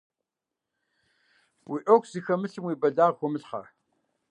[1.69, 3.61] Уи ӏуэху зыхэмылъым уи бэлагъ хыумылъхьэ.